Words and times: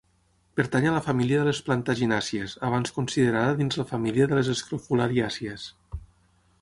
Pertany 0.59 0.85
a 0.91 0.93
la 0.93 1.01
família 1.07 1.41
de 1.41 1.47
les 1.49 1.59
plantaginàcies 1.67 2.55
abans 2.69 2.95
considerada 2.95 3.53
dins 3.63 3.79
la 3.83 3.87
família 3.93 4.29
de 4.33 4.41
les 4.41 4.51
escrofulariàcies. 4.55 5.69